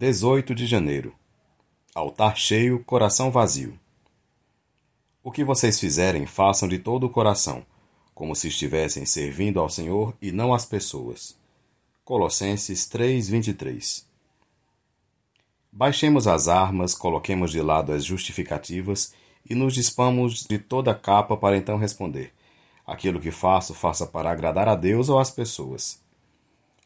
18 0.00 0.54
de 0.54 0.64
janeiro. 0.64 1.14
Altar 1.94 2.34
cheio, 2.34 2.82
coração 2.82 3.30
vazio. 3.30 3.78
O 5.22 5.30
que 5.30 5.44
vocês 5.44 5.78
fizerem, 5.78 6.24
façam 6.24 6.66
de 6.66 6.78
todo 6.78 7.04
o 7.04 7.10
coração, 7.10 7.66
como 8.14 8.34
se 8.34 8.48
estivessem 8.48 9.04
servindo 9.04 9.60
ao 9.60 9.68
Senhor 9.68 10.16
e 10.18 10.32
não 10.32 10.54
às 10.54 10.64
pessoas. 10.64 11.36
Colossenses 12.02 12.86
3:23. 12.86 14.06
Baixemos 15.70 16.26
as 16.26 16.48
armas, 16.48 16.94
coloquemos 16.94 17.50
de 17.50 17.60
lado 17.60 17.92
as 17.92 18.02
justificativas 18.02 19.12
e 19.44 19.54
nos 19.54 19.74
dispamos 19.74 20.46
de 20.46 20.58
toda 20.58 20.92
a 20.92 20.94
capa 20.94 21.36
para 21.36 21.58
então 21.58 21.76
responder: 21.76 22.32
Aquilo 22.86 23.20
que 23.20 23.30
faço, 23.30 23.74
faça 23.74 24.06
para 24.06 24.30
agradar 24.30 24.66
a 24.66 24.74
Deus 24.74 25.10
ou 25.10 25.18
às 25.18 25.30
pessoas. 25.30 26.00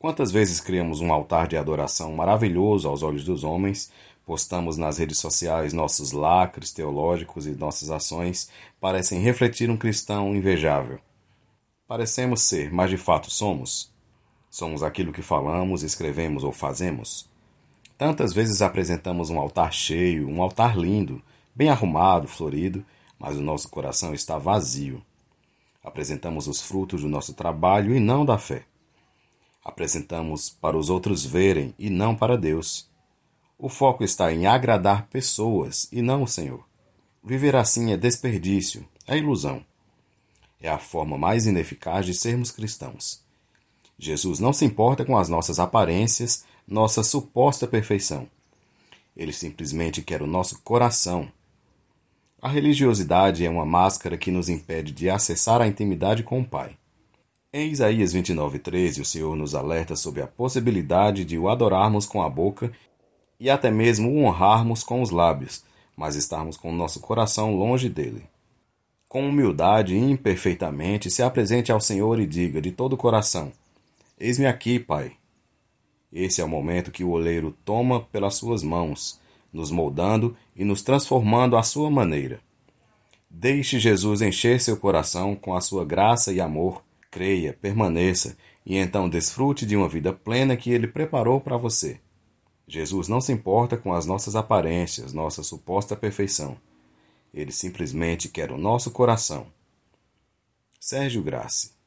Quantas 0.00 0.32
vezes 0.32 0.62
criamos 0.62 1.02
um 1.02 1.12
altar 1.12 1.46
de 1.46 1.58
adoração 1.58 2.14
maravilhoso 2.14 2.88
aos 2.88 3.02
olhos 3.02 3.22
dos 3.22 3.44
homens, 3.44 3.92
postamos 4.24 4.78
nas 4.78 4.96
redes 4.96 5.18
sociais 5.18 5.74
nossos 5.74 6.12
lacres 6.12 6.72
teológicos 6.72 7.46
e 7.46 7.50
nossas 7.50 7.90
ações 7.90 8.48
parecem 8.80 9.20
refletir 9.20 9.68
um 9.68 9.76
cristão 9.76 10.34
invejável. 10.34 10.98
Parecemos 11.86 12.40
ser, 12.40 12.72
mas 12.72 12.88
de 12.88 12.96
fato 12.96 13.30
somos? 13.30 13.92
Somos 14.48 14.82
aquilo 14.82 15.12
que 15.12 15.20
falamos, 15.20 15.82
escrevemos 15.82 16.44
ou 16.44 16.52
fazemos? 16.52 17.28
Tantas 17.98 18.32
vezes 18.32 18.62
apresentamos 18.62 19.28
um 19.28 19.38
altar 19.38 19.70
cheio, 19.70 20.26
um 20.30 20.40
altar 20.42 20.78
lindo, 20.78 21.20
bem 21.54 21.68
arrumado, 21.68 22.26
florido, 22.26 22.82
mas 23.18 23.36
o 23.36 23.42
nosso 23.42 23.68
coração 23.68 24.14
está 24.14 24.38
vazio. 24.38 25.02
Apresentamos 25.84 26.48
os 26.48 26.62
frutos 26.62 27.02
do 27.02 27.08
nosso 27.08 27.34
trabalho 27.34 27.94
e 27.94 28.00
não 28.00 28.24
da 28.24 28.38
fé. 28.38 28.64
Apresentamos 29.64 30.48
para 30.48 30.76
os 30.76 30.88
outros 30.88 31.24
verem 31.24 31.74
e 31.78 31.90
não 31.90 32.16
para 32.16 32.38
Deus. 32.38 32.88
O 33.58 33.68
foco 33.68 34.02
está 34.02 34.32
em 34.32 34.46
agradar 34.46 35.06
pessoas 35.08 35.86
e 35.92 36.00
não 36.00 36.22
o 36.22 36.28
Senhor. 36.28 36.64
Viver 37.22 37.54
assim 37.54 37.92
é 37.92 37.96
desperdício, 37.96 38.88
é 39.06 39.18
ilusão. 39.18 39.64
É 40.58 40.68
a 40.70 40.78
forma 40.78 41.18
mais 41.18 41.46
ineficaz 41.46 42.06
de 42.06 42.14
sermos 42.14 42.50
cristãos. 42.50 43.22
Jesus 43.98 44.40
não 44.40 44.52
se 44.52 44.64
importa 44.64 45.04
com 45.04 45.18
as 45.18 45.28
nossas 45.28 45.58
aparências, 45.58 46.44
nossa 46.66 47.02
suposta 47.02 47.66
perfeição. 47.66 48.26
Ele 49.14 49.32
simplesmente 49.32 50.00
quer 50.00 50.22
o 50.22 50.26
nosso 50.26 50.60
coração. 50.62 51.30
A 52.40 52.48
religiosidade 52.48 53.44
é 53.44 53.50
uma 53.50 53.66
máscara 53.66 54.16
que 54.16 54.30
nos 54.30 54.48
impede 54.48 54.92
de 54.92 55.10
acessar 55.10 55.60
a 55.60 55.66
intimidade 55.66 56.22
com 56.22 56.40
o 56.40 56.44
Pai. 56.44 56.79
Em 57.52 57.72
Isaías 57.72 58.12
29:13, 58.12 59.00
o 59.00 59.04
Senhor 59.04 59.34
nos 59.34 59.56
alerta 59.56 59.96
sobre 59.96 60.22
a 60.22 60.26
possibilidade 60.28 61.24
de 61.24 61.36
o 61.36 61.48
adorarmos 61.48 62.06
com 62.06 62.22
a 62.22 62.30
boca 62.30 62.70
e 63.40 63.50
até 63.50 63.72
mesmo 63.72 64.08
o 64.08 64.22
honrarmos 64.22 64.84
com 64.84 65.02
os 65.02 65.10
lábios, 65.10 65.64
mas 65.96 66.14
estarmos 66.14 66.56
com 66.56 66.70
o 66.70 66.76
nosso 66.76 67.00
coração 67.00 67.56
longe 67.56 67.88
dele. 67.88 68.22
Com 69.08 69.28
humildade 69.28 69.96
e 69.96 69.98
imperfeitamente, 69.98 71.10
se 71.10 71.24
apresente 71.24 71.72
ao 71.72 71.80
Senhor 71.80 72.20
e 72.20 72.26
diga 72.26 72.60
de 72.60 72.70
todo 72.70 72.92
o 72.92 72.96
coração: 72.96 73.50
Eis-me 74.16 74.46
aqui, 74.46 74.78
Pai. 74.78 75.14
Esse 76.12 76.40
é 76.40 76.44
o 76.44 76.48
momento 76.48 76.92
que 76.92 77.02
o 77.02 77.10
oleiro 77.10 77.56
toma 77.64 78.00
pelas 78.00 78.36
suas 78.36 78.62
mãos, 78.62 79.18
nos 79.52 79.72
moldando 79.72 80.36
e 80.54 80.64
nos 80.64 80.82
transformando 80.82 81.56
à 81.56 81.64
sua 81.64 81.90
maneira. 81.90 82.38
Deixe 83.28 83.80
Jesus 83.80 84.22
encher 84.22 84.60
seu 84.60 84.76
coração 84.76 85.34
com 85.34 85.56
a 85.56 85.60
sua 85.60 85.84
graça 85.84 86.32
e 86.32 86.40
amor 86.40 86.80
creia, 87.10 87.52
permaneça 87.52 88.36
e 88.64 88.76
então 88.76 89.08
desfrute 89.08 89.66
de 89.66 89.76
uma 89.76 89.88
vida 89.88 90.12
plena 90.12 90.56
que 90.56 90.70
Ele 90.70 90.86
preparou 90.86 91.40
para 91.40 91.56
você. 91.56 92.00
Jesus 92.66 93.08
não 93.08 93.20
se 93.20 93.32
importa 93.32 93.76
com 93.76 93.92
as 93.92 94.06
nossas 94.06 94.36
aparências, 94.36 95.12
nossa 95.12 95.42
suposta 95.42 95.96
perfeição. 95.96 96.56
Ele 97.34 97.50
simplesmente 97.50 98.28
quer 98.28 98.52
o 98.52 98.58
nosso 98.58 98.90
coração. 98.90 99.46
Sérgio 100.78 101.22
Grace 101.22 101.79